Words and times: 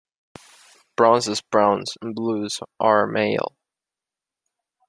Bronzes, 0.95 1.41
browns, 1.41 1.93
and 2.01 2.15
blues 2.15 2.59
are 2.79 3.05
male. 3.05 3.53